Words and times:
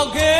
alguém. 0.00 0.39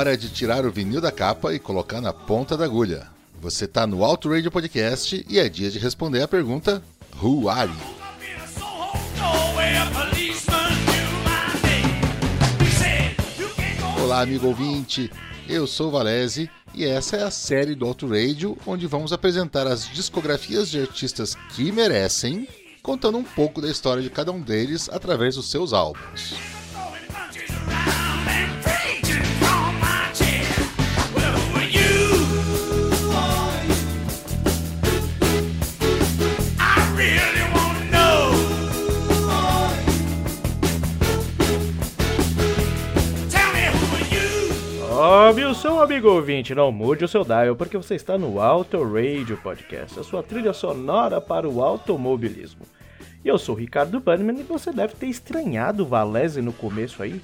hora 0.00 0.16
de 0.16 0.30
tirar 0.30 0.64
o 0.64 0.72
vinil 0.72 0.98
da 0.98 1.12
capa 1.12 1.52
e 1.52 1.58
colocar 1.58 2.00
na 2.00 2.10
ponta 2.10 2.56
da 2.56 2.64
agulha. 2.64 3.06
Você 3.38 3.66
tá 3.66 3.86
no 3.86 4.02
Auto 4.02 4.30
Radio 4.30 4.50
Podcast 4.50 5.26
e 5.28 5.38
é 5.38 5.46
dia 5.46 5.70
de 5.70 5.78
responder 5.78 6.22
a 6.22 6.28
pergunta 6.28 6.82
Who 7.22 7.50
are 7.50 7.70
you? 7.70 8.00
Olá, 14.02 14.22
amigo 14.22 14.46
ouvinte. 14.46 15.10
Eu 15.46 15.66
sou 15.66 15.90
Valese 15.90 16.48
e 16.74 16.86
essa 16.86 17.16
é 17.16 17.22
a 17.22 17.30
série 17.30 17.74
do 17.74 17.84
Auto 17.84 18.08
Radio 18.08 18.56
onde 18.66 18.86
vamos 18.86 19.12
apresentar 19.12 19.66
as 19.66 19.86
discografias 19.86 20.70
de 20.70 20.80
artistas 20.80 21.34
que 21.54 21.70
merecem, 21.70 22.48
contando 22.82 23.18
um 23.18 23.24
pouco 23.24 23.60
da 23.60 23.68
história 23.68 24.02
de 24.02 24.08
cada 24.08 24.32
um 24.32 24.40
deles 24.40 24.88
através 24.88 25.36
dos 25.36 25.50
seus 25.50 25.74
álbuns. 25.74 26.34
Amigo 45.80 46.10
ouvinte, 46.10 46.54
não 46.54 46.70
mude 46.70 47.06
o 47.06 47.08
seu 47.08 47.24
dial, 47.24 47.56
porque 47.56 47.74
você 47.74 47.94
está 47.94 48.18
no 48.18 48.38
Auto 48.38 48.84
Radio 48.84 49.38
Podcast, 49.38 49.98
a 49.98 50.04
sua 50.04 50.22
trilha 50.22 50.52
sonora 50.52 51.22
para 51.22 51.48
o 51.48 51.62
automobilismo. 51.62 52.66
E 53.24 53.28
eu 53.28 53.38
sou 53.38 53.54
o 53.54 53.58
Ricardo 53.58 53.98
Bannerman 53.98 54.40
e 54.40 54.42
você 54.42 54.70
deve 54.72 54.94
ter 54.94 55.06
estranhado 55.06 55.82
o 55.82 55.86
Valese 55.86 56.42
no 56.42 56.52
começo 56.52 57.02
aí 57.02 57.22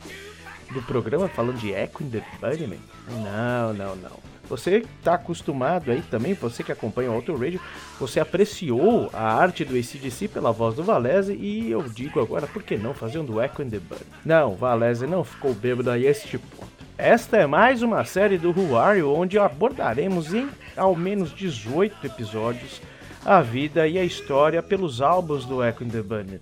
do 0.73 0.81
programa 0.83 1.29
falando 1.29 1.59
de 1.59 1.71
Echo 1.71 2.03
in 2.03 2.09
the 2.09 2.23
Bunnyman. 2.41 2.81
Não, 3.23 3.75
não, 3.75 3.95
não. 3.95 4.19
Você 4.49 4.79
está 4.99 5.15
acostumado 5.15 5.91
aí 5.91 6.01
também, 6.11 6.33
você 6.33 6.63
que 6.63 6.73
acompanha 6.73 7.11
o 7.11 7.15
Auto 7.15 7.37
Radio, 7.37 7.61
você 8.01 8.21
apreciou 8.21 9.11
a 9.13 9.35
arte 9.35 9.67
do 9.67 9.77
ACDC 9.77 10.29
pela 10.29 10.51
voz 10.51 10.75
do 10.75 10.83
Valese 10.83 11.35
e 11.35 11.71
eu 11.71 11.83
digo 11.83 12.21
agora, 12.21 12.47
por 12.47 12.63
que 12.63 12.79
não 12.79 12.95
fazer 12.95 13.19
um 13.19 13.25
do 13.25 13.41
Echo 13.41 13.63
in 13.63 13.69
the 13.69 13.79
Bunny? 13.79 14.01
Não, 14.25 14.57
Valese 14.57 15.07
não 15.07 15.23
ficou 15.23 15.53
bêbado 15.53 15.91
a 15.91 15.99
este 15.99 16.39
ponto. 16.39 16.76
Esta 16.99 17.37
é 17.37 17.47
mais 17.47 17.83
uma 17.83 18.07
série 18.07 18.39
do 18.39 18.55
You, 18.97 19.13
onde 19.13 19.39
abordaremos 19.39 20.33
em 20.33 20.49
ao 20.75 20.97
menos 20.97 21.31
18 21.31 22.07
episódios 22.07 22.81
a 23.23 23.43
vida 23.43 23.87
e 23.87 23.99
a 23.99 24.05
história 24.05 24.63
pelos 24.63 25.03
álbuns 25.03 25.45
do 25.45 25.63
Echo 25.63 25.85
in 25.85 25.91
the 25.91 26.01
Bunny. 26.01 26.41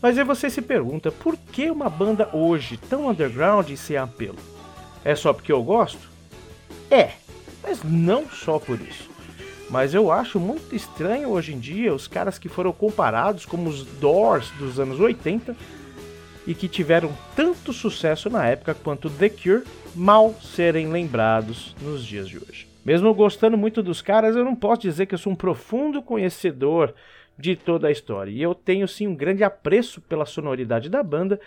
Mas 0.00 0.18
aí 0.18 0.24
você 0.24 0.50
se 0.50 0.60
pergunta, 0.60 1.12
por 1.12 1.36
que 1.36 1.70
uma 1.70 1.88
banda 1.88 2.28
hoje 2.32 2.76
tão 2.76 3.08
underground 3.08 3.70
e 3.70 3.76
sem 3.76 3.96
apelo? 3.96 4.38
É 5.04 5.14
só 5.14 5.32
porque 5.32 5.52
eu 5.52 5.62
gosto? 5.62 6.10
É, 6.90 7.12
mas 7.62 7.84
não 7.84 8.28
só 8.28 8.58
por 8.58 8.80
isso. 8.80 9.08
Mas 9.70 9.94
eu 9.94 10.10
acho 10.10 10.40
muito 10.40 10.74
estranho 10.74 11.28
hoje 11.28 11.54
em 11.54 11.60
dia 11.60 11.94
os 11.94 12.08
caras 12.08 12.40
que 12.40 12.48
foram 12.48 12.72
comparados 12.72 13.46
como 13.46 13.70
os 13.70 13.84
Doors 13.84 14.50
dos 14.58 14.80
anos 14.80 14.98
80 14.98 15.56
e 16.46 16.54
que 16.54 16.68
tiveram 16.68 17.12
tanto 17.36 17.72
sucesso 17.72 18.28
na 18.28 18.46
época 18.46 18.74
quanto 18.74 19.10
The 19.10 19.28
Cure 19.28 19.64
mal 19.94 20.34
serem 20.40 20.88
lembrados 20.88 21.74
nos 21.80 22.04
dias 22.04 22.28
de 22.28 22.38
hoje. 22.38 22.66
Mesmo 22.84 23.14
gostando 23.14 23.56
muito 23.56 23.82
dos 23.82 24.02
caras, 24.02 24.34
eu 24.34 24.44
não 24.44 24.56
posso 24.56 24.82
dizer 24.82 25.06
que 25.06 25.14
eu 25.14 25.18
sou 25.18 25.32
um 25.32 25.36
profundo 25.36 26.02
conhecedor 26.02 26.94
de 27.38 27.54
toda 27.54 27.88
a 27.88 27.92
história. 27.92 28.30
E 28.30 28.42
eu 28.42 28.54
tenho 28.54 28.88
sim 28.88 29.06
um 29.06 29.14
grande 29.14 29.44
apreço 29.44 30.00
pela 30.00 30.26
sonoridade 30.26 30.88
da 30.88 31.02
banda. 31.02 31.40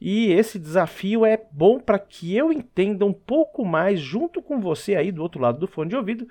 E 0.00 0.32
esse 0.32 0.58
desafio 0.58 1.26
é 1.26 1.42
bom 1.52 1.78
para 1.78 1.98
que 1.98 2.34
eu 2.34 2.52
entenda 2.52 3.04
um 3.04 3.12
pouco 3.12 3.64
mais 3.64 4.00
junto 4.00 4.40
com 4.40 4.60
você 4.60 4.94
aí 4.94 5.12
do 5.12 5.22
outro 5.22 5.40
lado 5.40 5.58
do 5.58 5.66
fone 5.66 5.90
de 5.90 5.96
ouvido. 5.96 6.26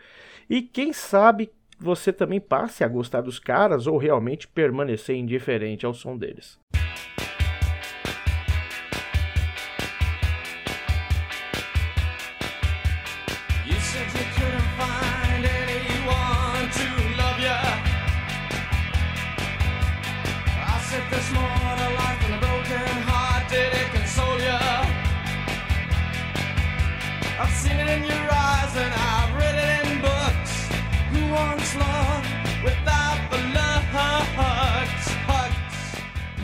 E 0.49 0.61
quem 0.61 0.93
sabe 0.93 1.51
você 1.79 2.11
também 2.11 2.39
passe 2.39 2.83
a 2.83 2.87
gostar 2.87 3.21
dos 3.21 3.37
caras 3.37 3.85
ou 3.85 3.97
realmente 3.97 4.47
permanecer 4.47 5.15
indiferente 5.15 5.85
ao 5.85 5.93
som 5.93 6.17
deles. 6.17 6.57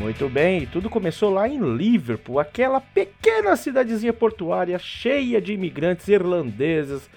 Muito 0.04 0.28
bem, 0.30 0.66
tudo 0.66 0.90
começou 0.90 1.34
lá 1.34 1.48
em 1.48 1.60
Liverpool, 1.76 2.40
aquela 2.40 2.80
pequena 2.80 3.56
cidadezinha 3.56 4.14
portuária 4.14 4.78
cheia 4.78 5.42
de 5.42 5.54
imigrantes 5.54 6.08
irlandeses 6.08 7.10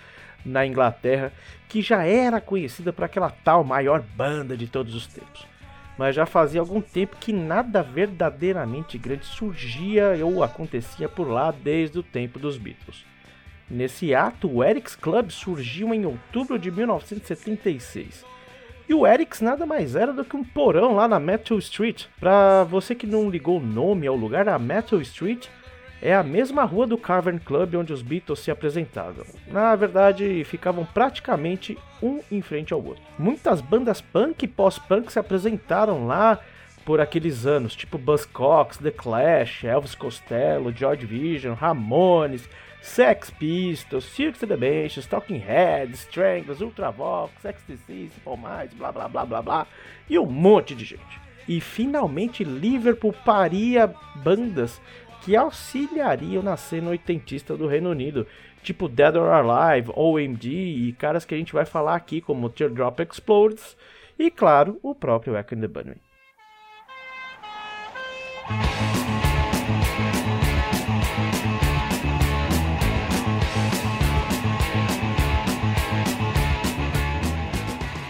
na 0.44 0.64
Inglaterra, 0.64 1.32
que 1.68 1.82
já 1.82 2.04
era 2.04 2.40
conhecida 2.40 2.92
por 2.92 3.04
aquela 3.04 3.30
tal 3.30 3.62
maior 3.62 4.00
banda 4.00 4.56
de 4.56 4.66
todos 4.66 4.94
os 4.94 5.06
tempos. 5.06 5.55
Mas 5.96 6.14
já 6.14 6.26
fazia 6.26 6.60
algum 6.60 6.80
tempo 6.80 7.16
que 7.18 7.32
nada 7.32 7.82
verdadeiramente 7.82 8.98
grande 8.98 9.24
surgia 9.24 10.12
ou 10.24 10.42
acontecia 10.42 11.08
por 11.08 11.28
lá 11.28 11.50
desde 11.50 11.98
o 11.98 12.02
tempo 12.02 12.38
dos 12.38 12.58
Beatles. 12.58 13.04
Nesse 13.68 14.14
ato, 14.14 14.48
o 14.48 14.62
Eric's 14.62 14.94
Club 14.94 15.30
surgiu 15.30 15.92
em 15.92 16.06
outubro 16.06 16.58
de 16.58 16.70
1976. 16.70 18.24
E 18.88 18.94
o 18.94 19.04
Eric's 19.04 19.40
nada 19.40 19.66
mais 19.66 19.96
era 19.96 20.12
do 20.12 20.24
que 20.24 20.36
um 20.36 20.44
porão 20.44 20.94
lá 20.94 21.08
na 21.08 21.18
Metal 21.18 21.58
Street. 21.58 22.04
Pra 22.20 22.62
você 22.62 22.94
que 22.94 23.06
não 23.06 23.28
ligou 23.28 23.58
o 23.58 23.64
nome 23.64 24.06
ao 24.06 24.14
lugar, 24.14 24.48
a 24.48 24.58
Metal 24.58 25.00
Street 25.00 25.48
é 26.00 26.14
a 26.14 26.22
mesma 26.22 26.64
rua 26.64 26.86
do 26.86 26.98
Cavern 26.98 27.38
Club 27.38 27.74
onde 27.74 27.92
os 27.92 28.02
Beatles 28.02 28.40
se 28.40 28.50
apresentavam. 28.50 29.24
Na 29.46 29.74
verdade, 29.74 30.44
ficavam 30.44 30.84
praticamente 30.84 31.78
um 32.02 32.20
em 32.30 32.42
frente 32.42 32.72
ao 32.72 32.84
outro. 32.84 33.02
Muitas 33.18 33.60
bandas 33.60 34.00
punk 34.00 34.44
e 34.44 34.48
pós-punk 34.48 35.12
se 35.12 35.18
apresentaram 35.18 36.06
lá 36.06 36.38
por 36.84 37.00
aqueles 37.00 37.46
anos, 37.46 37.74
tipo 37.74 37.98
Buzzcocks, 37.98 38.78
The 38.78 38.92
Clash, 38.92 39.64
Elvis 39.64 39.94
Costello, 39.94 40.72
Joy 40.72 40.96
Division, 40.96 41.54
Ramones, 41.54 42.48
Sex 42.80 43.30
Pistols, 43.30 44.04
Cirque 44.04 44.44
of 44.44 44.46
the 44.46 44.56
Benches, 44.56 45.06
Talking 45.06 45.38
Heads, 45.38 46.02
Stranglers, 46.02 46.60
Ultravox, 46.60 47.32
XTC, 47.44 48.10
Simple 48.14 48.36
Minds, 48.36 48.74
blá 48.74 48.92
blá 48.92 49.08
blá 49.08 49.26
blá 49.26 49.42
blá, 49.42 49.66
e 50.08 50.16
um 50.16 50.26
monte 50.26 50.76
de 50.76 50.84
gente. 50.84 51.26
E 51.48 51.60
finalmente 51.60 52.44
Liverpool 52.44 53.12
paria 53.24 53.92
bandas 54.14 54.80
que 55.26 55.34
auxiliariam 55.34 56.40
na 56.40 56.56
cena 56.56 56.90
oitentista 56.90 57.56
do 57.56 57.66
Reino 57.66 57.90
Unido, 57.90 58.28
tipo 58.62 58.88
Dead 58.88 59.16
or 59.16 59.28
Alive, 59.32 59.90
OMD 59.92 60.46
e 60.46 60.92
caras 60.92 61.24
que 61.24 61.34
a 61.34 61.36
gente 61.36 61.52
vai 61.52 61.64
falar 61.64 61.96
aqui 61.96 62.20
como 62.20 62.48
Teardrop 62.48 63.00
Explodes 63.00 63.76
e 64.16 64.30
claro, 64.30 64.78
o 64.84 64.94
próprio 64.94 65.36
Echo 65.36 65.56
and 65.56 65.62
the 65.62 65.66
Bunny. 65.66 65.96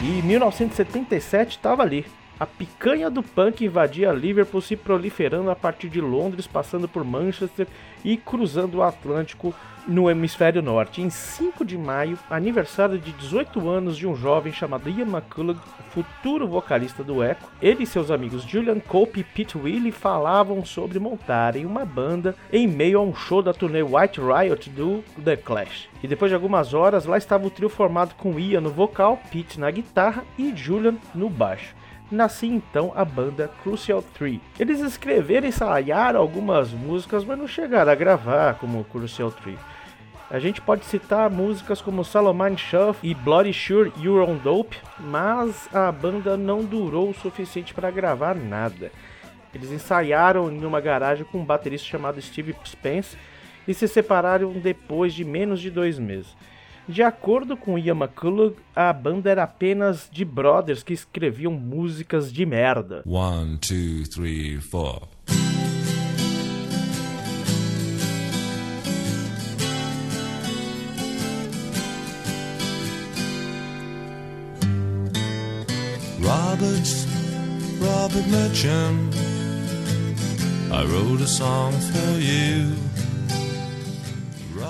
E 0.02 0.22
1977 0.22 1.56
estava 1.56 1.82
ali. 1.82 2.04
A 2.38 2.44
picanha 2.44 3.08
do 3.08 3.22
punk 3.22 3.64
invadia 3.64 4.12
Liverpool, 4.12 4.60
se 4.60 4.76
proliferando 4.76 5.50
a 5.50 5.56
partir 5.56 5.88
de 5.88 6.02
Londres, 6.02 6.46
passando 6.46 6.86
por 6.86 7.02
Manchester 7.02 7.66
e 8.04 8.14
cruzando 8.18 8.76
o 8.76 8.82
Atlântico 8.82 9.54
no 9.88 10.10
hemisfério 10.10 10.60
norte. 10.60 11.00
Em 11.00 11.08
5 11.08 11.64
de 11.64 11.78
maio, 11.78 12.18
aniversário 12.28 12.98
de 12.98 13.12
18 13.12 13.68
anos 13.68 13.96
de 13.96 14.06
um 14.06 14.14
jovem 14.14 14.52
chamado 14.52 14.90
Ian 14.90 15.06
McCullough, 15.06 15.58
futuro 15.90 16.46
vocalista 16.46 17.02
do 17.02 17.24
Echo, 17.24 17.46
ele 17.62 17.84
e 17.84 17.86
seus 17.86 18.10
amigos 18.10 18.42
Julian 18.42 18.80
Cope 18.80 19.20
e 19.20 19.24
Pete 19.24 19.56
Willie 19.56 19.92
falavam 19.92 20.62
sobre 20.64 20.98
montarem 20.98 21.64
uma 21.64 21.86
banda 21.86 22.34
em 22.52 22.66
meio 22.66 22.98
a 22.98 23.02
um 23.02 23.14
show 23.14 23.40
da 23.40 23.54
turnê 23.54 23.82
White 23.82 24.20
Riot 24.20 24.68
do 24.70 25.02
The 25.24 25.36
Clash. 25.36 25.88
E 26.02 26.08
depois 26.08 26.30
de 26.30 26.34
algumas 26.34 26.74
horas, 26.74 27.06
lá 27.06 27.16
estava 27.16 27.46
o 27.46 27.50
trio 27.50 27.70
formado 27.70 28.14
com 28.16 28.38
Ian 28.38 28.60
no 28.60 28.70
vocal, 28.70 29.18
Pete 29.30 29.58
na 29.58 29.70
guitarra 29.70 30.24
e 30.36 30.54
Julian 30.54 30.96
no 31.14 31.30
baixo 31.30 31.75
nascia 32.10 32.48
então 32.48 32.92
a 32.94 33.04
banda 33.04 33.50
Crucial 33.62 34.02
3. 34.02 34.40
Eles 34.58 34.80
escreveram 34.80 35.46
e 35.46 35.50
ensaiaram 35.50 36.20
algumas 36.20 36.70
músicas, 36.70 37.24
mas 37.24 37.38
não 37.38 37.48
chegaram 37.48 37.90
a 37.90 37.94
gravar 37.94 38.54
como 38.54 38.84
Crucial 38.84 39.30
3. 39.30 39.58
A 40.28 40.40
gente 40.40 40.60
pode 40.60 40.84
citar 40.84 41.30
músicas 41.30 41.80
como 41.80 42.04
Salomon 42.04 42.56
Shuff 42.56 42.98
e 43.00 43.14
Bloody 43.14 43.52
Sure 43.52 43.92
You're 43.96 44.28
on 44.28 44.36
Dope, 44.38 44.76
mas 44.98 45.68
a 45.72 45.92
banda 45.92 46.36
não 46.36 46.64
durou 46.64 47.10
o 47.10 47.14
suficiente 47.14 47.72
para 47.72 47.92
gravar 47.92 48.34
nada. 48.34 48.90
Eles 49.54 49.70
ensaiaram 49.70 50.50
em 50.50 50.64
uma 50.64 50.80
garagem 50.80 51.24
com 51.24 51.38
um 51.38 51.44
baterista 51.44 51.86
chamado 51.86 52.20
Steve 52.20 52.56
Spence 52.64 53.16
e 53.68 53.72
se 53.72 53.86
separaram 53.86 54.52
depois 54.52 55.14
de 55.14 55.24
menos 55.24 55.60
de 55.60 55.70
dois 55.70 55.98
meses. 55.98 56.36
De 56.88 57.02
acordo 57.02 57.56
com 57.56 57.76
Ian 57.76 57.96
McCullough, 57.96 58.54
a 58.74 58.92
banda 58.92 59.28
era 59.30 59.42
apenas 59.42 60.08
de 60.10 60.24
brothers 60.24 60.82
que 60.82 60.92
escreviam 60.92 61.52
músicas 61.52 62.32
de 62.32 62.46
merda. 62.46 63.02
One, 63.04 63.58
two, 63.58 64.04
three, 64.08 64.60
four. 64.60 65.08
Robert, 77.78 78.26
Merchant, 78.28 79.14
I 80.72 80.84
wrote 80.84 81.20
a 81.20 81.26
song 81.26 81.72
for 81.72 82.18
you. 82.18 82.85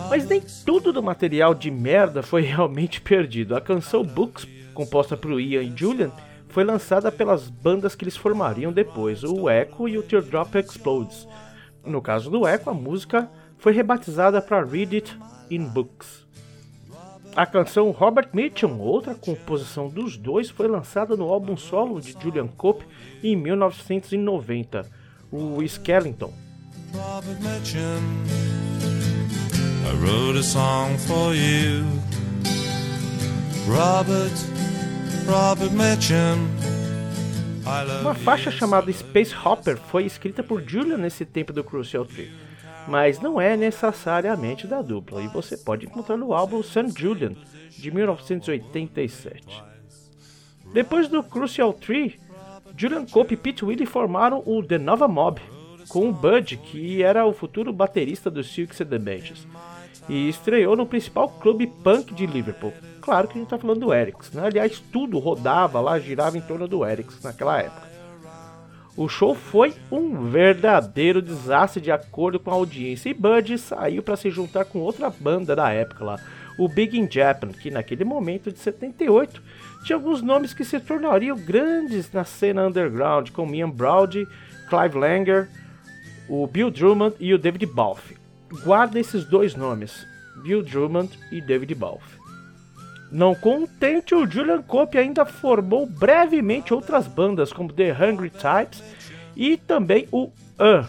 Mas 0.08 0.26
nem 0.28 0.40
tudo 0.64 0.92
do 0.92 1.02
material 1.02 1.54
de 1.54 1.70
merda 1.70 2.22
foi 2.22 2.42
realmente 2.46 3.00
perdido. 3.00 3.56
A 3.56 3.60
canção 3.60 4.04
Books, 4.04 4.46
composta 4.72 5.16
por 5.16 5.40
Ian 5.40 5.62
e 5.62 5.76
Julian, 5.76 6.10
foi 6.48 6.64
lançada 6.64 7.10
pelas 7.10 7.48
bandas 7.48 7.94
que 7.94 8.04
eles 8.04 8.16
formariam 8.16 8.72
depois, 8.72 9.22
o 9.24 9.50
Echo 9.50 9.88
e 9.88 9.98
o 9.98 10.02
Teardrop 10.02 10.54
Explodes. 10.54 11.26
No 11.84 12.00
caso 12.00 12.30
do 12.30 12.46
Echo, 12.46 12.70
a 12.70 12.74
música 12.74 13.30
foi 13.58 13.72
rebatizada 13.72 14.40
para 14.40 14.64
Read 14.64 14.96
It 14.96 15.18
in 15.50 15.64
Books. 15.64 16.26
A 17.34 17.44
canção 17.44 17.90
Robert 17.90 18.30
Mitchum, 18.32 18.78
outra 18.78 19.14
composição 19.14 19.88
dos 19.88 20.16
dois, 20.16 20.48
foi 20.48 20.66
lançada 20.66 21.14
no 21.16 21.28
álbum 21.28 21.54
solo 21.54 22.00
de 22.00 22.12
Julian 22.12 22.46
Cope 22.46 22.86
em 23.22 23.36
1990, 23.36 24.90
o 25.30 25.62
Skellington. 25.62 26.32
I 29.86 29.94
wrote 30.00 30.36
a 30.36 30.42
song 30.42 30.98
for 30.98 31.32
you. 31.32 31.84
Robert, 33.68 34.32
Robert 35.26 35.70
love 37.64 38.00
Uma 38.02 38.14
faixa 38.14 38.50
chamada 38.50 38.92
Space 38.92 39.34
Hopper 39.34 39.76
foi 39.76 40.04
escrita 40.04 40.42
por 40.42 40.60
Julian 40.62 40.98
nesse 40.98 41.24
tempo 41.24 41.52
do 41.52 41.62
Crucial 41.62 42.04
3 42.04 42.46
mas 42.88 43.20
não 43.20 43.40
é 43.40 43.56
necessariamente 43.56 44.66
da 44.66 44.80
dupla, 44.80 45.22
e 45.22 45.28
você 45.28 45.56
pode 45.56 45.86
encontrar 45.86 46.16
no 46.16 46.32
álbum 46.32 46.62
St. 46.62 46.92
Julian, 46.96 47.32
de 47.70 47.90
1987. 47.90 49.64
Depois 50.72 51.08
do 51.08 51.22
Crucial 51.22 51.72
3, 51.72 52.14
Julian 52.76 53.06
Cope 53.06 53.34
e 53.34 53.36
Pete 53.36 53.64
Willie 53.64 53.86
formaram 53.86 54.42
o 54.46 54.62
The 54.62 54.78
Nova 54.78 55.08
Mob, 55.08 55.40
com 55.88 56.08
o 56.08 56.12
Bud, 56.12 56.56
que 56.58 57.02
era 57.02 57.24
o 57.24 57.32
futuro 57.32 57.72
baterista 57.72 58.30
dos 58.30 58.52
Silks 58.52 58.80
and 58.80 58.86
the 58.86 58.98
Benches, 58.98 59.46
e 60.08 60.28
estreou 60.28 60.76
no 60.76 60.86
principal 60.86 61.28
clube 61.28 61.66
punk 61.66 62.14
de 62.14 62.26
Liverpool. 62.26 62.72
Claro 63.00 63.28
que 63.28 63.34
a 63.34 63.36
gente 63.36 63.46
está 63.46 63.58
falando 63.58 63.80
do 63.80 63.94
Erics, 63.94 64.32
né? 64.32 64.46
aliás, 64.46 64.80
tudo 64.92 65.18
rodava 65.18 65.80
lá, 65.80 65.98
girava 65.98 66.36
em 66.36 66.40
torno 66.40 66.66
do 66.66 66.84
Erics 66.84 67.22
naquela 67.22 67.58
época. 67.58 67.86
O 68.96 69.08
show 69.08 69.34
foi 69.34 69.74
um 69.92 70.30
verdadeiro 70.30 71.20
desastre 71.20 71.82
de 71.82 71.92
acordo 71.92 72.40
com 72.40 72.50
a 72.50 72.54
audiência 72.54 73.10
e 73.10 73.14
Bud 73.14 73.58
saiu 73.58 74.02
para 74.02 74.16
se 74.16 74.30
juntar 74.30 74.64
com 74.64 74.78
outra 74.78 75.10
banda 75.10 75.54
da 75.54 75.70
época 75.70 76.02
lá, 76.02 76.20
o 76.58 76.66
Big 76.66 76.98
in 76.98 77.06
Japan, 77.10 77.48
que 77.48 77.70
naquele 77.70 78.04
momento 78.04 78.50
de 78.50 78.58
78 78.58 79.42
tinha 79.84 79.96
alguns 79.96 80.22
nomes 80.22 80.54
que 80.54 80.64
se 80.64 80.80
tornariam 80.80 81.36
grandes 81.36 82.10
na 82.10 82.24
cena 82.24 82.66
underground, 82.66 83.30
como 83.30 83.54
Ian 83.54 83.68
Browdy, 83.68 84.26
Clive 84.70 84.98
Langer, 84.98 85.48
o 86.28 86.46
Bill 86.46 86.70
Drummond 86.70 87.16
e 87.20 87.34
o 87.34 87.38
David 87.38 87.66
Balfe. 87.66 88.16
Guarda 88.62 88.98
esses 88.98 89.24
dois 89.24 89.54
nomes, 89.54 90.06
Bill 90.42 90.62
Drummond 90.62 91.18
e 91.30 91.40
David 91.40 91.74
Balfe. 91.74 92.16
Não 93.10 93.34
contente, 93.34 94.14
o 94.14 94.28
Julian 94.28 94.62
Cope 94.62 94.98
ainda 94.98 95.24
formou 95.24 95.86
brevemente 95.86 96.74
outras 96.74 97.06
bandas, 97.06 97.52
como 97.52 97.72
The 97.72 97.92
Hungry 97.92 98.30
Types 98.30 98.82
e 99.36 99.56
também 99.56 100.08
o 100.10 100.30
An. 100.58 100.88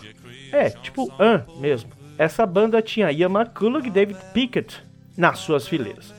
É, 0.52 0.70
tipo 0.70 1.12
An 1.20 1.44
mesmo. 1.60 1.92
Essa 2.18 2.46
banda 2.46 2.82
tinha 2.82 3.12
Ian 3.12 3.30
McCullough 3.30 3.86
e 3.86 3.92
David 3.92 4.20
Pickett 4.34 4.84
nas 5.16 5.40
suas 5.40 5.68
fileiras. 5.68 6.17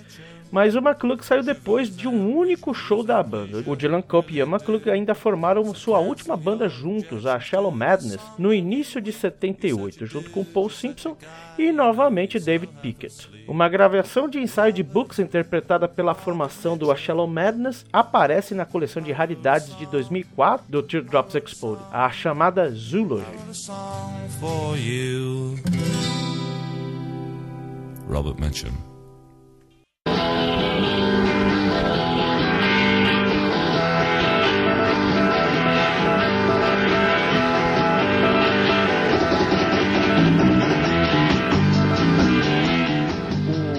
Mas 0.50 0.74
o 0.74 0.78
McCullough 0.78 1.22
saiu 1.22 1.42
depois 1.42 1.94
de 1.94 2.08
um 2.08 2.36
único 2.36 2.72
show 2.72 3.02
da 3.02 3.22
banda. 3.22 3.62
O 3.66 3.76
Dylan 3.76 4.02
Cope 4.02 4.34
e 4.34 4.38
Ian 4.38 4.46
McCullough 4.46 4.88
ainda 4.90 5.14
formaram 5.14 5.74
sua 5.74 5.98
última 5.98 6.36
banda 6.36 6.68
juntos, 6.68 7.26
a 7.26 7.38
Shallow 7.38 7.70
Madness, 7.70 8.18
no 8.38 8.52
início 8.52 9.00
de 9.00 9.12
78, 9.12 10.06
junto 10.06 10.30
com 10.30 10.44
Paul 10.44 10.70
Simpson 10.70 11.16
e 11.58 11.72
novamente 11.72 12.38
David 12.38 12.72
Pickett. 12.80 13.28
Uma 13.46 13.68
gravação 13.68 14.28
de 14.28 14.38
ensaio 14.38 14.72
de 14.72 14.82
Books 14.82 15.18
interpretada 15.18 15.88
pela 15.88 16.14
formação 16.14 16.76
do 16.76 16.90
A 16.90 16.96
Shallow 16.96 17.26
Madness 17.26 17.84
aparece 17.92 18.54
na 18.54 18.64
coleção 18.64 19.02
de 19.02 19.12
raridades 19.12 19.76
de 19.76 19.86
2004 19.86 20.66
do 20.68 20.82
Teardrops 20.82 21.34
Explode, 21.34 21.82
a 21.92 22.10
chamada 22.10 22.70
Zoology. 22.70 23.24
Robert. 28.08 28.87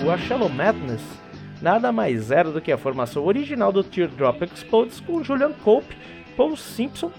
O 0.05 0.11
A 0.11 0.17
Shallow 0.17 0.49
Madness 0.49 1.19
nada 1.61 1.91
mais 1.91 2.31
era 2.31 2.51
do 2.51 2.61
que 2.61 2.71
a 2.71 2.77
formação 2.77 3.25
original 3.25 3.71
do 3.71 3.83
Teardrop 3.83 4.41
Explodes 4.43 4.99
com 4.99 5.23
Julian 5.23 5.51
Cope, 5.63 5.95
Paul 6.35 6.55
Simpson, 6.55 7.11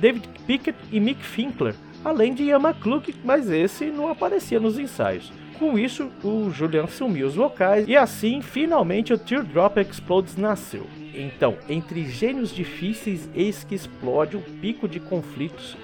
David 0.00 0.28
Pickett 0.46 0.78
e 0.90 0.98
Mick 0.98 1.22
Finkler, 1.22 1.74
além 2.04 2.34
de 2.34 2.44
Ian 2.44 2.60
McClure, 2.60 3.14
mas 3.24 3.50
esse 3.50 3.86
não 3.86 4.08
aparecia 4.08 4.58
nos 4.58 4.78
ensaios. 4.78 5.32
Com 5.58 5.78
isso, 5.78 6.10
o 6.22 6.50
Julian 6.50 6.84
assumiu 6.84 7.26
os 7.26 7.34
vocais 7.34 7.86
e 7.86 7.96
assim, 7.96 8.40
finalmente, 8.40 9.12
o 9.12 9.18
Teardrop 9.18 9.78
Explodes 9.78 10.36
nasceu. 10.36 10.86
Então, 11.14 11.56
entre 11.68 12.04
gênios 12.04 12.54
difíceis, 12.54 13.28
eis 13.34 13.64
que 13.64 13.74
explode 13.74 14.36
um 14.36 14.42
pico 14.60 14.88
de 14.88 14.98
conflitos 14.98 15.76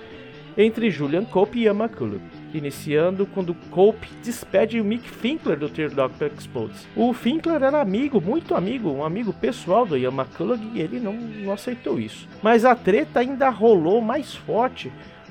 entre 0.58 0.90
Julian 0.90 1.24
Cope 1.24 1.60
e 1.60 1.66
McCullough, 1.68 2.20
iniciando 2.52 3.24
quando 3.26 3.54
Cope 3.70 4.08
despede 4.24 4.80
o 4.80 4.84
Mick 4.84 5.08
Finkler 5.08 5.56
do 5.56 5.68
Teardrop 5.68 6.20
Explodes. 6.36 6.88
O 6.96 7.12
Finkler 7.12 7.62
era 7.62 7.80
amigo, 7.80 8.20
muito 8.20 8.56
amigo, 8.56 8.90
um 8.90 9.04
amigo 9.04 9.32
pessoal 9.32 9.86
do 9.86 9.96
McCullough 9.96 10.58
e 10.74 10.80
ele 10.80 10.98
não, 10.98 11.12
não 11.12 11.52
aceitou 11.52 12.00
isso. 12.00 12.28
Mas 12.42 12.64
a 12.64 12.74
treta 12.74 13.20
ainda 13.20 13.48
rolou 13.50 14.00
mais 14.00 14.34
forte 14.34 14.90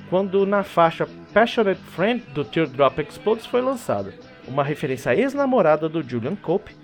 quando 0.09 0.45
na 0.45 0.63
faixa 0.63 1.05
Passionate 1.33 1.81
Friend 1.81 2.23
do 2.33 2.45
Teardrop 2.45 2.97
Explodes 2.99 3.45
foi 3.45 3.61
lançada, 3.61 4.13
uma 4.47 4.63
referência 4.63 5.11
à 5.11 5.15
ex-namorada 5.15 5.87
do 5.87 6.01
Julian 6.01 6.35
Cope, 6.35 6.75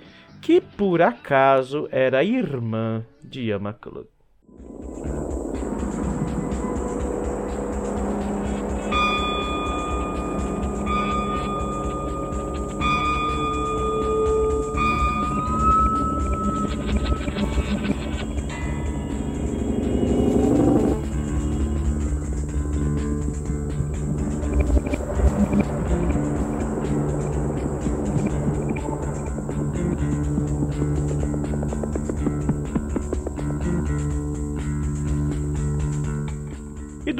que 0.41 0.59
por 0.59 1.01
acaso 1.01 1.87
era 1.91 2.23
irmã 2.23 3.05
de 3.23 3.41
Ian 3.43 3.59
McCullough. 3.59 4.12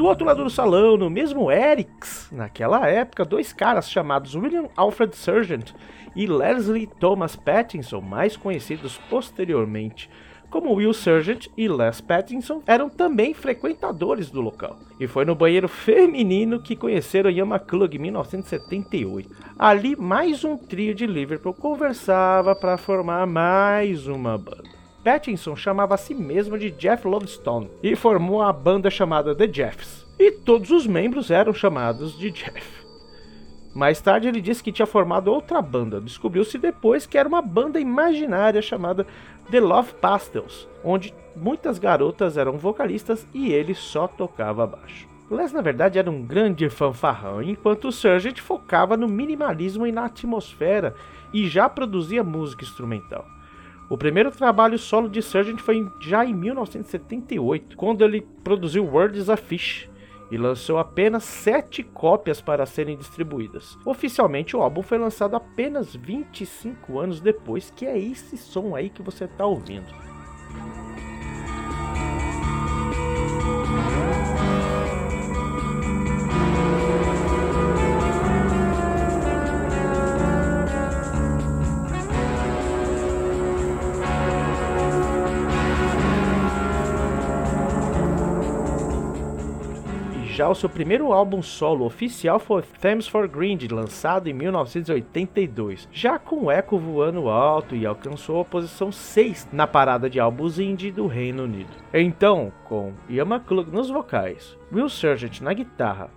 Do 0.03 0.09
outro 0.09 0.25
lado 0.25 0.43
do 0.43 0.49
salão, 0.49 0.97
no 0.97 1.09
mesmo 1.09 1.49
Eric's, 1.49 2.27
naquela 2.29 2.85
época, 2.89 3.23
dois 3.23 3.53
caras 3.53 3.89
chamados 3.89 4.35
William 4.35 4.65
Alfred 4.75 5.15
Sargent 5.15 5.71
e 6.13 6.27
Leslie 6.27 6.87
Thomas 6.99 7.37
Pattinson, 7.37 8.01
mais 8.01 8.35
conhecidos 8.35 8.99
posteriormente 9.09 10.09
como 10.49 10.73
Will 10.73 10.93
Sargent 10.93 11.47
e 11.57 11.69
Les 11.69 12.01
Pattinson, 12.01 12.61
eram 12.67 12.89
também 12.89 13.33
frequentadores 13.33 14.29
do 14.29 14.41
local. 14.41 14.77
E 14.99 15.07
foi 15.07 15.23
no 15.23 15.33
banheiro 15.33 15.69
feminino 15.69 16.61
que 16.61 16.75
conheceram 16.75 17.31
Yama 17.31 17.57
Club 17.57 17.95
em 17.95 17.99
1978. 17.99 19.29
Ali, 19.57 19.95
mais 19.95 20.43
um 20.43 20.57
trio 20.57 20.93
de 20.93 21.07
Liverpool 21.07 21.53
conversava 21.53 22.53
para 22.53 22.77
formar 22.77 23.25
mais 23.25 24.05
uma 24.05 24.37
banda. 24.37 24.72
Pattinson 25.03 25.55
chamava 25.55 25.95
a 25.95 25.97
si 25.97 26.15
mesmo 26.15 26.57
de 26.57 26.71
Jeff 26.71 27.05
Lovestone 27.05 27.69
e 27.83 27.95
formou 27.95 28.41
a 28.41 28.53
banda 28.53 28.89
chamada 28.89 29.35
The 29.35 29.51
Jeffs. 29.51 30.05
E 30.17 30.31
todos 30.31 30.71
os 30.71 30.87
membros 30.87 31.29
eram 31.29 31.53
chamados 31.53 32.17
de 32.17 32.31
Jeff. 32.31 32.83
Mais 33.73 33.99
tarde 33.99 34.27
ele 34.27 34.39
disse 34.39 34.63
que 34.63 34.71
tinha 34.71 34.85
formado 34.85 35.29
outra 35.29 35.61
banda. 35.61 35.99
Descobriu-se 35.99 36.57
depois 36.57 37.05
que 37.05 37.17
era 37.17 37.27
uma 37.27 37.41
banda 37.41 37.79
imaginária 37.79 38.61
chamada 38.61 39.05
The 39.51 39.59
Love 39.59 39.93
Pastels, 39.95 40.69
onde 40.83 41.13
muitas 41.35 41.79
garotas 41.79 42.37
eram 42.37 42.57
vocalistas 42.57 43.27
e 43.33 43.51
ele 43.51 43.73
só 43.73 44.07
tocava 44.07 44.65
baixo. 44.65 45.07
Les, 45.29 45.51
na 45.51 45.61
verdade, 45.61 45.97
era 45.97 46.09
um 46.09 46.21
grande 46.21 46.69
fanfarrão, 46.69 47.41
enquanto 47.41 47.91
Sargent 47.91 48.39
focava 48.39 48.95
no 48.95 49.07
minimalismo 49.07 49.87
e 49.87 49.91
na 49.91 50.05
atmosfera 50.05 50.93
e 51.33 51.47
já 51.47 51.67
produzia 51.67 52.23
música 52.23 52.63
instrumental. 52.63 53.25
O 53.93 53.97
primeiro 53.97 54.31
trabalho 54.31 54.79
solo 54.79 55.07
de 55.07 55.21
Sargent 55.21 55.59
foi 55.59 55.87
já 56.01 56.25
em 56.25 56.33
1978, 56.33 57.77
quando 57.77 58.03
ele 58.03 58.27
produziu 58.43 58.83
World 58.83 59.19
is 59.19 59.29
a 59.29 59.37
Fish, 59.37 59.87
e 60.31 60.35
lançou 60.35 60.79
apenas 60.79 61.23
7 61.23 61.83
cópias 61.83 62.41
para 62.41 62.65
serem 62.65 62.97
distribuídas. 62.97 63.77
Oficialmente, 63.85 64.57
o 64.57 64.63
álbum 64.63 64.81
foi 64.81 64.97
lançado 64.97 65.35
apenas 65.35 65.95
25 65.95 66.97
anos 66.97 67.21
depois, 67.21 67.69
que 67.69 67.85
é 67.85 67.95
esse 67.95 68.35
som 68.35 68.75
aí 68.75 68.89
que 68.89 69.03
você 69.03 69.25
está 69.25 69.45
ouvindo. 69.45 69.85
Já 90.33 90.49
o 90.49 90.55
seu 90.55 90.67
primeiro 90.67 91.13
álbum 91.13 91.43
solo 91.43 91.85
oficial 91.85 92.39
foi 92.39 92.63
Thames 92.81 93.07
for 93.07 93.27
Grind, 93.27 93.71
lançado 93.71 94.27
em 94.27 94.33
1982, 94.33 95.87
já 95.91 96.17
com 96.17 96.45
o 96.45 96.51
Echo 96.51 96.75
voando 96.75 97.29
alto 97.29 97.75
e 97.75 97.85
alcançou 97.85 98.41
a 98.41 98.45
posição 98.45 98.91
6 98.91 99.49
na 99.53 99.67
parada 99.67 100.09
de 100.09 100.19
álbuns 100.19 100.57
indie 100.57 100.91
do 100.91 101.05
Reino 101.05 101.43
Unido. 101.43 101.69
Então, 101.93 102.51
com 102.63 102.93
Ian 103.07 103.27
McClug 103.27 103.69
nos 103.69 103.91
vocais, 103.91 104.57
Will 104.73 104.89
Sargent 104.89 105.39
na 105.39 105.53
guitarra 105.53 106.09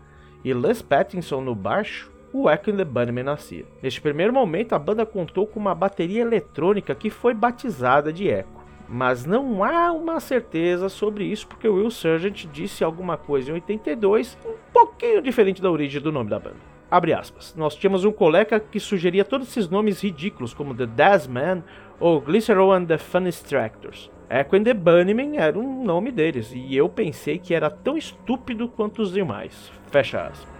e 0.42 0.54
Les 0.54 0.80
Pattinson 0.80 1.42
no 1.42 1.54
baixo, 1.54 2.10
o 2.32 2.48
Echo 2.48 2.70
and 2.70 2.76
the 2.78 2.86
Bunnymen 2.86 3.24
nascia. 3.24 3.66
Neste 3.82 4.00
primeiro 4.00 4.32
momento, 4.32 4.72
a 4.72 4.78
banda 4.78 5.04
contou 5.04 5.46
com 5.46 5.60
uma 5.60 5.74
bateria 5.74 6.22
eletrônica 6.22 6.94
que 6.94 7.10
foi 7.10 7.34
batizada 7.34 8.10
de 8.10 8.28
Echo 8.28 8.55
mas 8.88 9.24
não 9.24 9.64
há 9.64 9.92
uma 9.92 10.20
certeza 10.20 10.88
sobre 10.88 11.24
isso 11.24 11.46
porque 11.46 11.68
o 11.68 11.76
Will 11.76 11.90
Sargent 11.90 12.46
disse 12.52 12.84
alguma 12.84 13.16
coisa 13.16 13.50
em 13.50 13.54
82, 13.54 14.38
um 14.46 14.54
pouquinho 14.72 15.20
diferente 15.20 15.60
da 15.60 15.70
origem 15.70 16.00
do 16.00 16.12
nome 16.12 16.30
da 16.30 16.38
banda. 16.38 16.76
Abre 16.90 17.12
aspas. 17.12 17.54
Nós 17.56 17.74
tínhamos 17.74 18.04
um 18.04 18.12
colega 18.12 18.60
que 18.60 18.78
sugeria 18.78 19.24
todos 19.24 19.48
esses 19.48 19.68
nomes 19.68 20.00
ridículos 20.00 20.54
como 20.54 20.74
The 20.74 20.86
Daz 20.86 21.26
Man 21.26 21.62
ou 21.98 22.20
Glycerol 22.20 22.72
and 22.72 22.86
the 22.86 22.98
Funny 22.98 23.32
Tractors. 23.32 24.10
Echo 24.28 24.56
and 24.56 24.64
the 24.64 24.74
Bunnymen 24.74 25.38
era 25.38 25.58
um 25.58 25.84
nome 25.84 26.10
deles 26.10 26.52
e 26.52 26.76
eu 26.76 26.88
pensei 26.88 27.38
que 27.38 27.54
era 27.54 27.70
tão 27.70 27.96
estúpido 27.96 28.68
quanto 28.68 29.02
os 29.02 29.12
demais. 29.12 29.70
Fecha 29.90 30.22
aspas. 30.22 30.55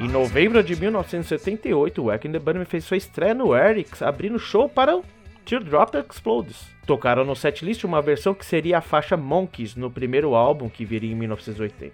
Em 0.00 0.06
novembro 0.06 0.62
de 0.62 0.76
1978, 0.76 2.04
o 2.04 2.12
and 2.12 2.18
the 2.18 2.64
fez 2.66 2.84
sua 2.84 2.96
estreia 2.96 3.34
no 3.34 3.52
Eric's, 3.52 4.00
abrindo 4.00 4.38
show 4.38 4.68
para 4.68 4.96
o 4.96 5.04
Teardrop 5.44 5.92
Explodes. 5.96 6.68
Tocaram 6.86 7.24
no 7.24 7.34
setlist 7.34 7.82
uma 7.82 8.00
versão 8.00 8.32
que 8.32 8.46
seria 8.46 8.78
a 8.78 8.80
faixa 8.80 9.16
Monkeys 9.16 9.74
no 9.74 9.90
primeiro 9.90 10.36
álbum 10.36 10.68
que 10.68 10.84
viria 10.84 11.10
em 11.10 11.16
1980. 11.16 11.92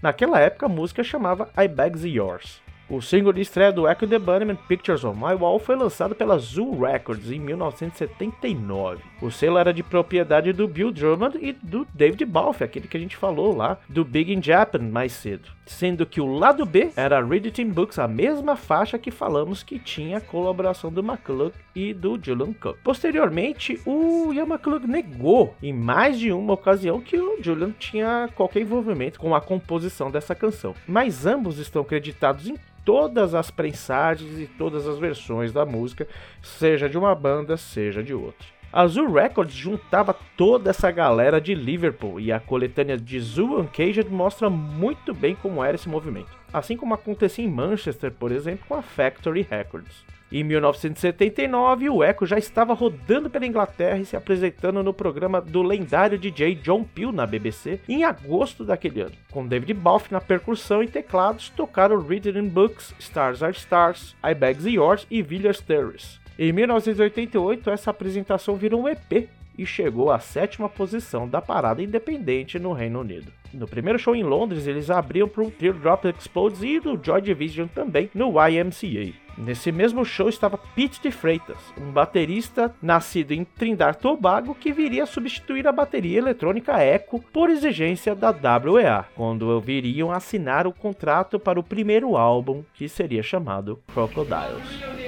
Naquela 0.00 0.38
época 0.38 0.66
a 0.66 0.68
música 0.68 1.02
chamava 1.02 1.50
I 1.58 1.66
Bags 1.66 2.04
Yours. 2.06 2.62
O 2.90 3.00
single 3.00 3.32
de 3.32 3.40
estreia 3.40 3.70
do 3.70 3.88
Echo 3.88 4.04
the 4.04 4.18
Bunnymen, 4.18 4.58
Pictures 4.66 5.04
on 5.04 5.14
My 5.14 5.32
Wall, 5.38 5.60
foi 5.60 5.76
lançado 5.76 6.12
pela 6.12 6.36
Zoo 6.38 6.80
Records 6.80 7.30
em 7.30 7.38
1979. 7.38 9.00
O 9.22 9.30
selo 9.30 9.58
era 9.58 9.72
de 9.72 9.80
propriedade 9.80 10.52
do 10.52 10.66
Bill 10.66 10.90
Drummond 10.90 11.38
e 11.40 11.52
do 11.52 11.86
David 11.94 12.24
Balfe, 12.24 12.64
aquele 12.64 12.88
que 12.88 12.96
a 12.96 13.00
gente 13.00 13.16
falou 13.16 13.54
lá 13.54 13.78
do 13.88 14.04
Big 14.04 14.34
in 14.34 14.42
Japan 14.42 14.80
mais 14.80 15.12
cedo. 15.12 15.50
Sendo 15.64 16.04
que 16.04 16.20
o 16.20 16.26
lado 16.26 16.66
B 16.66 16.90
era 16.96 17.24
Read 17.24 17.46
It 17.46 17.62
in 17.62 17.68
Books, 17.68 17.96
a 17.96 18.08
mesma 18.08 18.56
faixa 18.56 18.98
que 18.98 19.12
falamos 19.12 19.62
que 19.62 19.78
tinha 19.78 20.18
a 20.18 20.20
colaboração 20.20 20.90
do 20.90 21.00
McClug 21.00 21.54
e 21.76 21.94
do 21.94 22.18
Julian 22.20 22.52
Cook. 22.54 22.78
Posteriormente, 22.82 23.80
o 23.86 24.32
Ian 24.32 24.46
McClug 24.46 24.88
negou 24.88 25.54
em 25.62 25.72
mais 25.72 26.18
de 26.18 26.32
uma 26.32 26.54
ocasião 26.54 27.00
que 27.00 27.16
o 27.16 27.40
Julian 27.40 27.70
tinha 27.78 28.28
qualquer 28.34 28.62
envolvimento 28.62 29.20
com 29.20 29.32
a 29.32 29.40
composição 29.40 30.10
dessa 30.10 30.34
canção. 30.34 30.74
Mas 30.88 31.24
ambos 31.24 31.58
estão 31.58 31.84
creditados 31.84 32.48
em 32.48 32.56
todas 32.84 33.34
as 33.34 33.50
prensagens 33.50 34.38
e 34.38 34.46
todas 34.46 34.86
as 34.86 34.98
versões 34.98 35.52
da 35.52 35.64
música, 35.64 36.06
seja 36.42 36.88
de 36.88 36.98
uma 36.98 37.14
banda, 37.14 37.56
seja 37.56 38.02
de 38.02 38.14
outra. 38.14 38.46
A 38.72 38.86
Zoo 38.86 39.12
Records 39.12 39.52
juntava 39.52 40.14
toda 40.36 40.70
essa 40.70 40.92
galera 40.92 41.40
de 41.40 41.54
Liverpool 41.56 42.20
e 42.20 42.30
a 42.30 42.38
coletânea 42.38 42.96
de 42.96 43.18
Zoo 43.18 43.60
Uncaged 43.60 44.08
mostra 44.08 44.48
muito 44.48 45.12
bem 45.12 45.34
como 45.34 45.64
era 45.64 45.74
esse 45.74 45.88
movimento, 45.88 46.30
assim 46.52 46.76
como 46.76 46.94
acontecia 46.94 47.44
em 47.44 47.50
Manchester, 47.50 48.12
por 48.12 48.30
exemplo, 48.30 48.64
com 48.68 48.74
a 48.74 48.82
Factory 48.82 49.42
Records. 49.42 50.04
Em 50.32 50.44
1979, 50.44 51.90
o 51.90 52.04
Echo 52.04 52.24
já 52.24 52.38
estava 52.38 52.72
rodando 52.72 53.28
pela 53.28 53.46
Inglaterra 53.46 53.98
e 53.98 54.04
se 54.04 54.16
apresentando 54.16 54.80
no 54.80 54.94
programa 54.94 55.40
do 55.40 55.60
lendário 55.60 56.16
DJ 56.16 56.54
John 56.54 56.84
Peel 56.84 57.10
na 57.10 57.26
BBC 57.26 57.80
em 57.88 58.04
agosto 58.04 58.64
daquele 58.64 59.00
ano. 59.00 59.16
Com 59.32 59.44
David 59.44 59.74
Balfe 59.74 60.12
na 60.12 60.20
percussão 60.20 60.84
e 60.84 60.86
teclados, 60.86 61.48
tocaram 61.50 62.00
Reading 62.00 62.38
in 62.38 62.48
Books, 62.48 62.94
Stars 63.00 63.42
Are 63.42 63.56
Stars, 63.56 64.14
I 64.24 64.32
Bags 64.32 64.64
Yours 64.68 65.04
e 65.10 65.20
Village 65.20 65.64
Terrace. 65.64 66.20
Em 66.38 66.52
1988, 66.52 67.68
essa 67.68 67.90
apresentação 67.90 68.54
virou 68.54 68.82
um 68.82 68.88
EP 68.88 69.28
e 69.58 69.66
chegou 69.66 70.12
à 70.12 70.20
sétima 70.20 70.68
posição 70.68 71.28
da 71.28 71.42
parada 71.42 71.82
independente 71.82 72.56
no 72.56 72.72
Reino 72.72 73.00
Unido. 73.00 73.32
No 73.52 73.66
primeiro 73.66 73.98
show 73.98 74.14
em 74.14 74.22
Londres, 74.22 74.68
eles 74.68 74.90
abriam 74.90 75.28
para 75.28 75.42
o 75.42 75.50
Teardrop 75.50 76.04
Explodes 76.04 76.62
e 76.62 76.78
do 76.78 76.98
Joy 77.02 77.20
Division 77.20 77.66
também 77.66 78.08
no 78.14 78.28
YMCA. 78.28 79.12
Nesse 79.40 79.72
mesmo 79.72 80.04
show 80.04 80.28
estava 80.28 80.58
Pete 80.58 81.00
de 81.00 81.10
Freitas, 81.10 81.56
um 81.78 81.90
baterista 81.90 82.74
nascido 82.82 83.32
em 83.32 83.42
Trindade 83.42 83.98
Tobago 83.98 84.54
que 84.54 84.70
viria 84.70 85.04
a 85.04 85.06
substituir 85.06 85.66
a 85.66 85.72
bateria 85.72 86.18
eletrônica 86.18 86.84
Echo 86.84 87.18
por 87.32 87.48
exigência 87.48 88.14
da 88.14 88.34
WEA, 88.62 89.06
quando 89.16 89.58
viriam 89.60 90.12
assinar 90.12 90.66
o 90.66 90.72
contrato 90.72 91.38
para 91.38 91.58
o 91.58 91.64
primeiro 91.64 92.16
álbum, 92.16 92.62
que 92.74 92.86
seria 92.86 93.22
chamado 93.22 93.80
Crocodiles. 93.94 94.99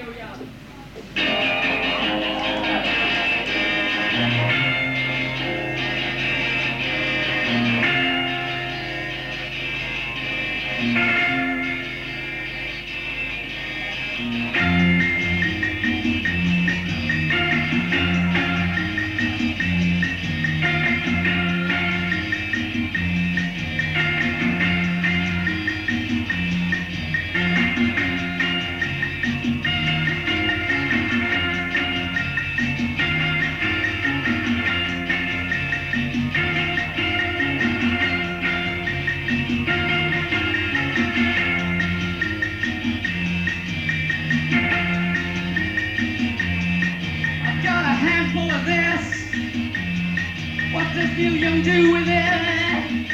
Young 51.31 51.63
do 51.63 51.93
with 51.93 52.09
it? 52.09 53.07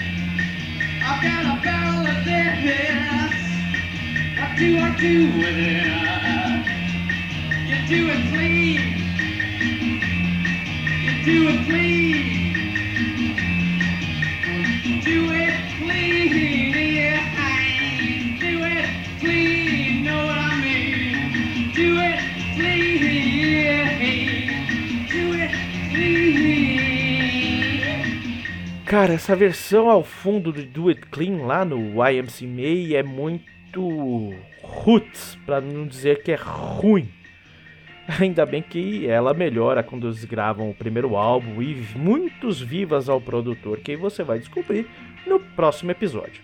I've 0.91 1.23
got 1.23 1.45
a 1.47 1.63
barrel 1.63 2.07
of 2.07 2.25
this. 2.25 3.35
What 4.39 4.59
do 4.59 4.79
I 4.79 4.97
do 4.99 5.27
with 5.39 5.59
it? 5.59 6.67
You 7.69 7.89
do 7.89 8.09
it 8.11 8.29
clean. 8.33 9.05
You 10.91 11.25
do 11.25 11.49
it 11.49 11.67
clean. 11.67 12.38
Cara, 28.89 29.13
essa 29.13 29.37
versão 29.37 29.91
ao 29.91 30.03
fundo 30.03 30.51
do 30.51 30.65
Do 30.65 30.89
It 30.89 31.03
Clean 31.09 31.45
lá 31.45 31.63
no 31.63 32.03
YMCA 32.03 32.97
é 32.97 33.03
muito 33.03 34.33
roots, 34.63 35.39
pra 35.45 35.61
não 35.61 35.87
dizer 35.87 36.23
que 36.23 36.33
é 36.33 36.37
ruim. 36.37 37.07
Ainda 38.19 38.47
bem 38.47 38.63
que 38.63 39.07
ela 39.07 39.35
melhora 39.35 39.83
quando 39.83 40.07
eles 40.07 40.25
gravam 40.25 40.71
o 40.71 40.75
primeiro 40.75 41.17
álbum 41.17 41.61
e 41.61 41.75
muitos 41.97 42.63
vivas 42.63 43.11
ao 43.11 43.21
produtor, 43.21 43.79
que 43.81 43.95
você 43.95 44.23
vai 44.23 44.39
descobrir 44.39 44.89
no 45.27 45.39
próximo 45.39 45.91
episódio. 45.91 46.43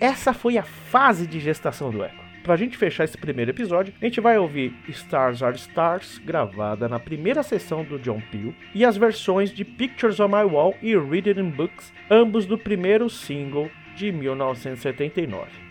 Essa 0.00 0.32
foi 0.32 0.56
a 0.56 0.62
fase 0.62 1.26
de 1.26 1.38
gestação 1.38 1.90
do 1.90 2.02
Echo. 2.02 2.23
Pra 2.44 2.56
gente 2.56 2.76
fechar 2.76 3.04
esse 3.04 3.16
primeiro 3.16 3.52
episódio, 3.52 3.94
a 3.98 4.04
gente 4.04 4.20
vai 4.20 4.36
ouvir 4.36 4.76
Stars 4.88 5.42
Are 5.42 5.56
Stars, 5.56 6.18
gravada 6.18 6.86
na 6.86 7.00
primeira 7.00 7.42
sessão 7.42 7.82
do 7.82 7.98
John 7.98 8.20
Peel, 8.30 8.54
e 8.74 8.84
as 8.84 8.98
versões 8.98 9.50
de 9.50 9.64
Pictures 9.64 10.20
on 10.20 10.28
My 10.28 10.44
Wall 10.44 10.74
e 10.82 10.94
Read 10.94 11.30
It 11.30 11.40
in 11.40 11.48
Books, 11.48 11.90
ambos 12.10 12.44
do 12.44 12.58
primeiro 12.58 13.08
single 13.08 13.70
de 13.96 14.12
1979. 14.12 15.63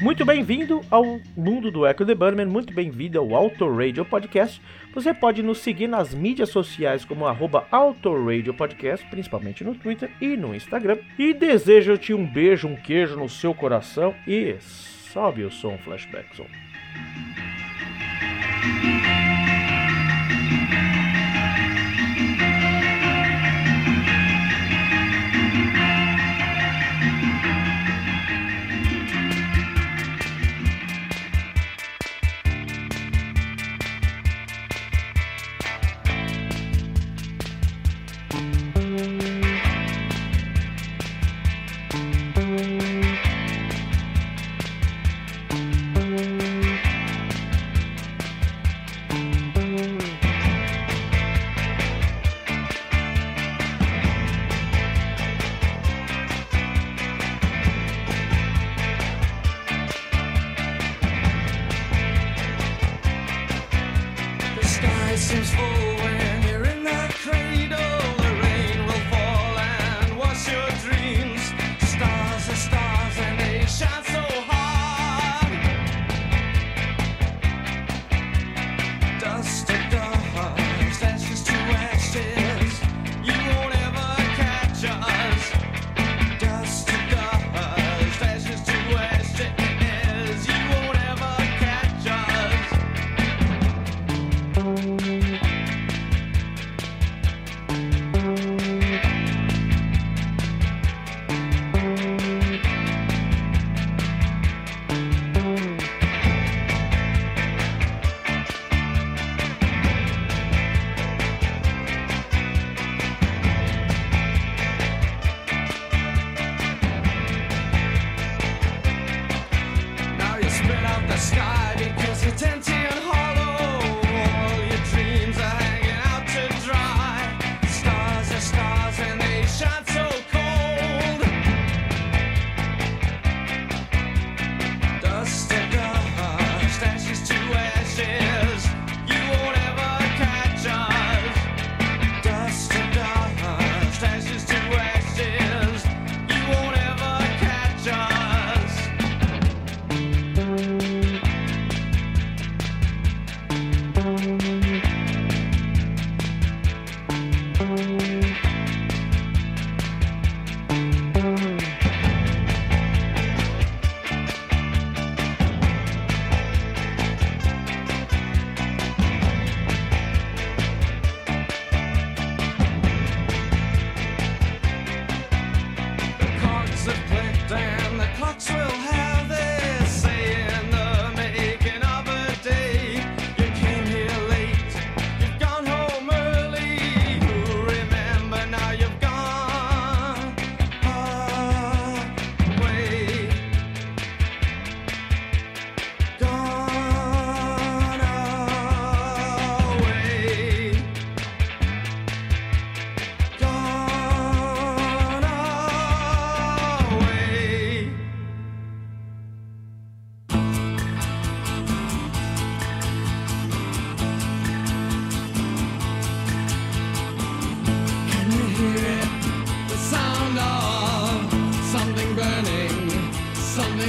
Muito 0.00 0.24
bem-vindo 0.24 0.80
ao 0.90 1.20
mundo 1.36 1.70
do 1.70 1.86
Echo 1.86 2.06
the 2.06 2.14
Bunnyman, 2.14 2.46
muito 2.46 2.72
bem-vindo 2.72 3.18
ao 3.18 3.34
Auto 3.34 3.68
Radio 3.68 4.02
Podcast. 4.02 4.58
Você 4.94 5.12
pode 5.12 5.42
nos 5.42 5.58
seguir 5.58 5.88
nas 5.88 6.14
mídias 6.14 6.48
sociais 6.48 7.04
como 7.04 7.26
arroba 7.26 7.66
Auto 7.70 8.10
Radio 8.24 8.54
Podcast, 8.54 9.06
principalmente 9.10 9.62
no 9.62 9.74
Twitter 9.74 10.10
e 10.18 10.38
no 10.38 10.54
Instagram. 10.54 10.96
E 11.18 11.34
desejo-te 11.34 12.14
um 12.14 12.24
beijo, 12.24 12.66
um 12.66 12.76
queijo 12.76 13.14
no 13.14 13.28
seu 13.28 13.52
coração 13.52 14.14
e 14.26 14.56
sobe 14.58 15.44
o 15.44 15.50
som 15.50 15.76
Flashback 15.76 16.34
Zone. 16.34 16.48
Seems 65.30 65.54
full 65.54 65.79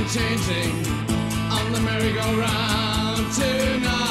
changing 0.09 0.85
on 1.51 1.71
the 1.73 1.79
merry-go-round 1.81 3.31
tonight. 3.33 4.10